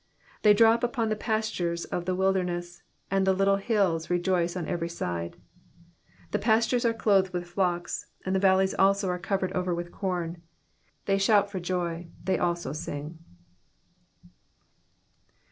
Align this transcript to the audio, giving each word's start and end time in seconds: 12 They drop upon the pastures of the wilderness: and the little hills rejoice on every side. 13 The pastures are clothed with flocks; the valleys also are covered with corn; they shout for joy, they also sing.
12 0.41 0.41
They 0.41 0.53
drop 0.57 0.83
upon 0.83 1.09
the 1.09 1.15
pastures 1.15 1.85
of 1.85 2.05
the 2.05 2.15
wilderness: 2.15 2.81
and 3.11 3.27
the 3.27 3.33
little 3.35 3.57
hills 3.57 4.09
rejoice 4.09 4.55
on 4.57 4.67
every 4.67 4.89
side. 4.89 5.33
13 5.33 5.43
The 6.31 6.39
pastures 6.39 6.85
are 6.85 6.93
clothed 6.95 7.31
with 7.33 7.45
flocks; 7.45 8.07
the 8.25 8.39
valleys 8.39 8.73
also 8.73 9.09
are 9.09 9.19
covered 9.19 9.53
with 9.75 9.91
corn; 9.91 10.41
they 11.05 11.19
shout 11.19 11.51
for 11.51 11.59
joy, 11.59 12.07
they 12.23 12.39
also 12.39 12.73
sing. 12.73 13.19